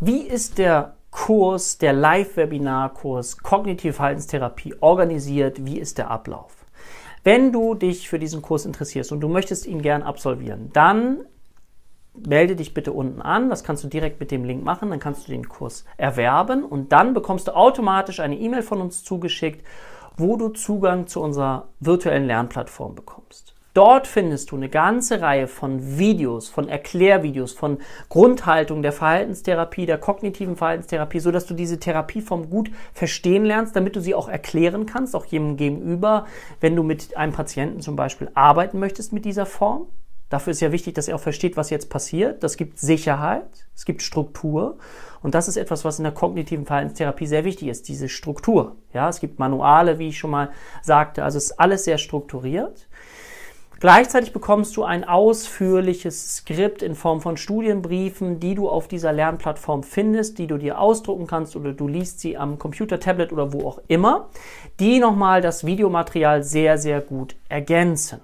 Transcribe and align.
Wie 0.00 0.20
ist 0.20 0.58
der 0.58 0.94
Kurs, 1.10 1.78
der 1.78 1.92
Live-Webinar-Kurs 1.92 3.38
Kognitive 3.38 3.92
Verhaltenstherapie 3.94 4.76
organisiert? 4.78 5.66
Wie 5.66 5.76
ist 5.76 5.98
der 5.98 6.08
Ablauf? 6.08 6.66
Wenn 7.24 7.50
du 7.50 7.74
dich 7.74 8.08
für 8.08 8.20
diesen 8.20 8.40
Kurs 8.40 8.64
interessierst 8.64 9.10
und 9.10 9.18
du 9.18 9.26
möchtest 9.26 9.66
ihn 9.66 9.82
gern 9.82 10.04
absolvieren, 10.04 10.70
dann 10.72 11.24
melde 12.14 12.54
dich 12.54 12.74
bitte 12.74 12.92
unten 12.92 13.20
an. 13.20 13.50
Das 13.50 13.64
kannst 13.64 13.82
du 13.82 13.88
direkt 13.88 14.20
mit 14.20 14.30
dem 14.30 14.44
Link 14.44 14.62
machen. 14.62 14.90
Dann 14.90 15.00
kannst 15.00 15.26
du 15.26 15.32
den 15.32 15.48
Kurs 15.48 15.84
erwerben 15.96 16.62
und 16.62 16.92
dann 16.92 17.12
bekommst 17.12 17.48
du 17.48 17.56
automatisch 17.56 18.20
eine 18.20 18.38
E-Mail 18.38 18.62
von 18.62 18.80
uns 18.80 19.02
zugeschickt, 19.02 19.66
wo 20.16 20.36
du 20.36 20.50
Zugang 20.50 21.08
zu 21.08 21.20
unserer 21.20 21.70
virtuellen 21.80 22.28
Lernplattform 22.28 22.94
bekommst. 22.94 23.57
Dort 23.74 24.06
findest 24.06 24.50
du 24.50 24.56
eine 24.56 24.68
ganze 24.68 25.20
Reihe 25.20 25.46
von 25.46 25.98
Videos, 25.98 26.48
von 26.48 26.68
Erklärvideos, 26.68 27.52
von 27.52 27.78
Grundhaltung 28.08 28.82
der 28.82 28.92
Verhaltenstherapie, 28.92 29.86
der 29.86 29.98
kognitiven 29.98 30.56
Verhaltenstherapie, 30.56 31.20
so 31.20 31.30
dass 31.30 31.46
du 31.46 31.54
diese 31.54 31.78
Therapieform 31.78 32.50
gut 32.50 32.70
verstehen 32.92 33.44
lernst, 33.44 33.76
damit 33.76 33.94
du 33.94 34.00
sie 34.00 34.14
auch 34.14 34.28
erklären 34.28 34.86
kannst, 34.86 35.14
auch 35.14 35.26
jedem 35.26 35.56
gegenüber, 35.56 36.26
wenn 36.60 36.74
du 36.74 36.82
mit 36.82 37.16
einem 37.16 37.32
Patienten 37.32 37.80
zum 37.80 37.94
Beispiel 37.94 38.30
arbeiten 38.34 38.78
möchtest 38.78 39.12
mit 39.12 39.24
dieser 39.24 39.46
Form. 39.46 39.86
Dafür 40.28 40.50
ist 40.50 40.60
ja 40.60 40.72
wichtig, 40.72 40.94
dass 40.94 41.08
er 41.08 41.16
auch 41.16 41.20
versteht, 41.20 41.56
was 41.56 41.70
jetzt 41.70 41.88
passiert. 41.88 42.42
Das 42.42 42.56
gibt 42.56 42.78
Sicherheit, 42.78 43.66
es 43.74 43.86
gibt 43.86 44.02
Struktur. 44.02 44.76
Und 45.22 45.34
das 45.34 45.48
ist 45.48 45.56
etwas, 45.56 45.84
was 45.84 45.98
in 45.98 46.04
der 46.04 46.12
kognitiven 46.12 46.66
Verhaltenstherapie 46.66 47.26
sehr 47.26 47.44
wichtig 47.44 47.68
ist, 47.68 47.88
diese 47.88 48.08
Struktur. 48.08 48.76
Ja, 48.92 49.08
es 49.08 49.20
gibt 49.20 49.38
Manuale, 49.38 49.98
wie 49.98 50.08
ich 50.08 50.18
schon 50.18 50.30
mal 50.30 50.50
sagte. 50.82 51.24
Also 51.24 51.38
es 51.38 51.44
ist 51.44 51.60
alles 51.60 51.84
sehr 51.84 51.98
strukturiert. 51.98 52.88
Gleichzeitig 53.80 54.32
bekommst 54.32 54.76
du 54.76 54.82
ein 54.82 55.04
ausführliches 55.04 56.38
Skript 56.38 56.82
in 56.82 56.96
Form 56.96 57.20
von 57.20 57.36
Studienbriefen, 57.36 58.40
die 58.40 58.56
du 58.56 58.68
auf 58.68 58.88
dieser 58.88 59.12
Lernplattform 59.12 59.84
findest, 59.84 60.38
die 60.38 60.48
du 60.48 60.58
dir 60.58 60.80
ausdrucken 60.80 61.28
kannst 61.28 61.54
oder 61.54 61.72
du 61.72 61.86
liest 61.86 62.18
sie 62.18 62.36
am 62.36 62.58
Computer, 62.58 62.98
Tablet 62.98 63.32
oder 63.32 63.52
wo 63.52 63.68
auch 63.68 63.78
immer, 63.86 64.30
die 64.80 64.98
nochmal 64.98 65.42
das 65.42 65.64
Videomaterial 65.64 66.42
sehr, 66.42 66.76
sehr 66.76 67.00
gut 67.00 67.36
ergänzen. 67.48 68.20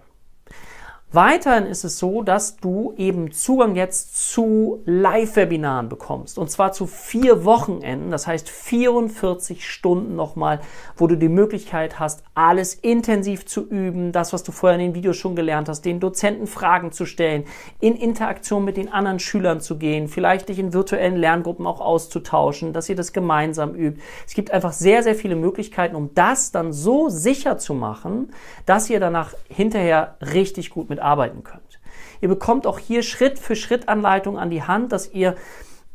Weiterhin 1.15 1.67
ist 1.67 1.85
es 1.85 2.01
so, 2.01 2.25
dass 2.25 2.57
du 2.57 2.93
eben 2.97 3.31
Zugang 3.31 3.77
jetzt 3.77 4.33
zu 4.33 4.83
Live-Webinaren 4.85 5.89
bekommst. 5.89 6.39
Und 6.39 6.51
zwar 6.51 6.73
zu 6.73 6.89
vier 6.89 7.45
Wochenenden, 7.45 8.11
das 8.11 8.27
heißt 8.27 8.51
44 8.51 9.65
Stunden 9.65 10.17
nochmal, 10.17 10.59
wo 10.97 11.07
du 11.07 11.17
die 11.17 11.29
Möglichkeit 11.29 12.01
hast, 12.01 12.25
alles 12.35 12.75
intensiv 12.75 13.47
zu 13.47 13.65
üben, 13.65 14.11
das, 14.11 14.33
was 14.33 14.43
du 14.43 14.51
vorher 14.51 14.77
in 14.77 14.87
den 14.87 14.95
Videos 14.97 15.17
schon 15.17 15.37
gelernt 15.37 15.69
hast, 15.69 15.83
den 15.85 16.01
Dozenten 16.01 16.49
Fragen 16.49 16.91
zu 16.91 17.07
stellen, 17.07 17.45
in 17.79 17.95
Interaktion 17.95 18.65
mit 18.65 18.77
den 18.77 18.93
anderen 18.93 19.21
Schülern 19.21 19.61
zu 19.61 19.79
gehen, 19.79 20.09
vielleicht 20.09 20.49
dich 20.49 20.59
in 20.59 20.73
virtuellen 20.73 21.15
Lerngruppen 21.15 21.65
auch 21.65 21.81
auszutauschen, 21.81 22.73
dass 22.73 22.89
ihr 22.89 22.97
das 22.97 23.13
gemeinsam 23.13 23.77
übt. 23.77 24.01
Es 24.27 24.35
gibt 24.35 24.51
einfach 24.51 24.73
sehr, 24.73 25.05
sehr 25.05 25.15
viele 25.15 25.37
Möglichkeiten, 25.37 25.95
um 25.95 26.11
das 26.17 26.51
dann 26.51 26.73
so 26.73 27.09
sicher 27.09 27.57
zu 27.57 27.73
machen, 27.73 28.33
dass 28.67 28.91
ihr 28.91 28.99
danach 28.99 29.33
hinterher 29.49 30.17
richtig 30.21 30.71
gut 30.71 30.91
mit 30.91 31.04
arbeiten 31.05 31.45
könnt. 31.45 31.81
Ihr 32.21 32.29
bekommt 32.29 32.67
auch 32.67 32.79
hier 32.79 33.03
Schritt 33.03 33.39
für 33.39 33.55
Schritt 33.55 33.89
Anleitung 33.89 34.39
an 34.39 34.51
die 34.51 34.63
Hand, 34.63 34.93
dass 34.93 35.13
ihr 35.13 35.37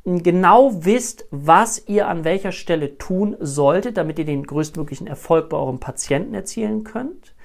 genau 0.05 0.85
wisst, 0.85 1.25
was 1.31 1.87
ihr 1.87 2.07
an 2.07 2.23
welcher 2.23 2.51
Stelle 2.51 2.97
tun 2.97 3.35
solltet, 3.39 3.97
damit 3.97 4.19
ihr 4.19 4.25
den 4.25 4.45
größtmöglichen 4.45 5.07
Erfolg 5.07 5.49
bei 5.49 5.57
eurem 5.57 5.79
Patienten 5.79 6.33
erzielen 6.33 6.83
könnt. 6.83 7.35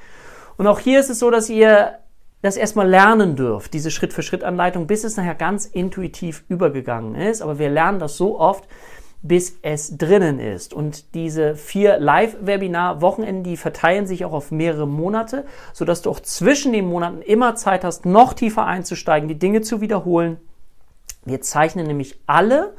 Und 0.56 0.66
auch 0.66 0.78
hier 0.78 1.00
ist 1.00 1.10
es 1.10 1.18
so, 1.18 1.30
dass 1.30 1.50
ihr 1.50 1.98
das 2.42 2.56
erstmal 2.56 2.88
lernen 2.88 3.36
dürft, 3.36 3.72
diese 3.72 3.90
Schritt-für-Schritt-Anleitung, 3.90 4.86
bis 4.86 5.02
es 5.02 5.16
nachher 5.16 5.34
ganz 5.34 5.64
intuitiv 5.64 6.44
übergegangen 6.48 7.14
ist. 7.14 7.40
Aber 7.40 7.58
wir 7.58 7.70
lernen 7.70 7.98
das 7.98 8.16
so 8.16 8.38
oft, 8.38 8.68
bis 9.24 9.56
es 9.62 9.96
drinnen 9.96 10.38
ist. 10.38 10.74
Und 10.74 11.14
diese 11.14 11.56
vier 11.56 11.98
Live-Webinar-Wochenenden, 11.98 13.42
die 13.42 13.56
verteilen 13.56 14.06
sich 14.06 14.26
auch 14.26 14.32
auf 14.32 14.50
mehrere 14.50 14.86
Monate, 14.86 15.46
sodass 15.72 16.02
du 16.02 16.10
auch 16.10 16.20
zwischen 16.20 16.74
den 16.74 16.86
Monaten 16.86 17.22
immer 17.22 17.56
Zeit 17.56 17.84
hast, 17.84 18.04
noch 18.04 18.34
tiefer 18.34 18.66
einzusteigen, 18.66 19.26
die 19.26 19.38
Dinge 19.38 19.62
zu 19.62 19.80
wiederholen. 19.80 20.36
Wir 21.24 21.40
zeichnen 21.40 21.86
nämlich 21.86 22.20
alle 22.26 22.74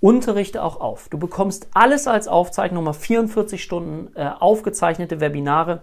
Unterrichte 0.00 0.62
auch 0.62 0.80
auf. 0.80 1.08
Du 1.08 1.18
bekommst 1.18 1.66
alles 1.74 2.06
als 2.06 2.28
Aufzeichnung, 2.28 2.84
mal 2.84 2.92
44 2.92 3.60
Stunden 3.60 4.14
äh, 4.14 4.30
aufgezeichnete 4.38 5.18
Webinare 5.18 5.82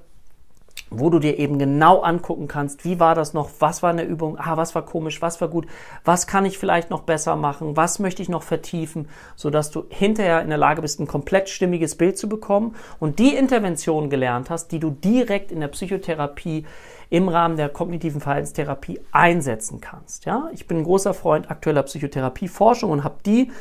wo 1.00 1.10
du 1.10 1.20
dir 1.20 1.40
eben 1.40 1.60
genau 1.60 2.02
angucken 2.02 2.48
kannst, 2.48 2.86
wie 2.86 3.00
war 3.00 3.16
das 3.16 3.34
noch, 3.34 3.50
was 3.60 3.84
war 3.84 3.92
in 3.92 3.98
der 3.98 4.08
Übung, 4.08 4.38
ah, 4.38 4.58
was 4.58 4.76
war 4.76 4.84
komisch, 4.84 5.22
was 5.22 5.42
war 5.42 5.48
gut, 5.48 5.68
was 6.06 6.28
kann 6.28 6.46
ich 6.46 6.58
vielleicht 6.58 6.90
noch 6.90 7.02
besser 7.02 7.36
machen, 7.36 7.76
was 7.76 8.00
möchte 8.00 8.22
ich 8.22 8.30
noch 8.30 8.44
vertiefen, 8.44 9.10
sodass 9.36 9.72
du 9.72 9.86
hinterher 9.90 10.42
in 10.42 10.50
der 10.50 10.58
Lage 10.58 10.82
bist, 10.82 11.00
ein 11.00 11.08
komplett 11.08 11.50
stimmiges 11.50 11.96
Bild 11.96 12.18
zu 12.18 12.30
bekommen 12.30 12.76
und 13.00 13.20
die 13.20 13.36
Intervention 13.36 14.10
gelernt 14.10 14.50
hast, 14.50 14.72
die 14.72 14.80
du 14.80 14.92
direkt 14.92 15.52
in 15.52 15.60
der 15.60 15.68
Psychotherapie 15.70 16.66
im 17.10 17.30
Rahmen 17.30 17.58
der 17.58 17.70
kognitiven 17.70 18.22
Verhaltenstherapie 18.22 19.00
einsetzen 19.12 19.82
kannst. 19.82 20.26
Ja, 20.26 20.50
ich 20.52 20.68
bin 20.68 20.78
ein 20.78 20.84
großer 20.84 21.14
Freund 21.14 21.52
aktueller 21.52 21.84
Psychotherapieforschung 21.84 22.90
und 22.90 23.04
habe 23.04 23.18
die 23.26 23.52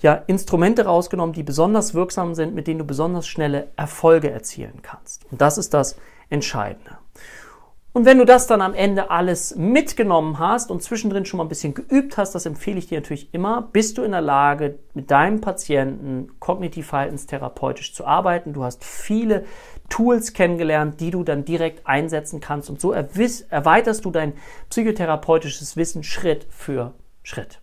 ja 0.00 0.14
Instrumente 0.26 0.84
rausgenommen, 0.84 1.32
die 1.32 1.42
besonders 1.42 1.94
wirksam 1.94 2.34
sind, 2.34 2.54
mit 2.54 2.66
denen 2.66 2.78
du 2.78 2.84
besonders 2.84 3.26
schnelle 3.26 3.68
Erfolge 3.76 4.30
erzielen 4.30 4.80
kannst. 4.82 5.24
Und 5.30 5.40
das 5.40 5.58
ist 5.58 5.74
das 5.74 5.96
Entscheidende. 6.30 6.98
Und 7.94 8.04
wenn 8.04 8.18
du 8.18 8.24
das 8.24 8.46
dann 8.46 8.60
am 8.60 8.74
Ende 8.74 9.10
alles 9.10 9.56
mitgenommen 9.56 10.38
hast 10.38 10.70
und 10.70 10.82
zwischendrin 10.82 11.24
schon 11.24 11.38
mal 11.38 11.44
ein 11.44 11.48
bisschen 11.48 11.74
geübt 11.74 12.16
hast, 12.16 12.32
das 12.32 12.46
empfehle 12.46 12.78
ich 12.78 12.86
dir 12.86 12.98
natürlich 12.98 13.32
immer, 13.34 13.62
bist 13.62 13.98
du 13.98 14.02
in 14.02 14.12
der 14.12 14.20
Lage, 14.20 14.78
mit 14.94 15.10
deinem 15.10 15.40
Patienten 15.40 16.28
kognitiv-verhaltenstherapeutisch 16.38 17.94
zu 17.94 18.06
arbeiten. 18.06 18.52
Du 18.52 18.62
hast 18.62 18.84
viele 18.84 19.46
Tools 19.88 20.32
kennengelernt, 20.34 21.00
die 21.00 21.10
du 21.10 21.24
dann 21.24 21.44
direkt 21.44 21.86
einsetzen 21.86 22.40
kannst 22.40 22.68
und 22.70 22.80
so 22.80 22.92
erweiterst 22.92 24.04
du 24.04 24.10
dein 24.10 24.34
psychotherapeutisches 24.68 25.76
Wissen 25.76 26.04
Schritt 26.04 26.46
für 26.50 26.92
Schritt. 27.22 27.58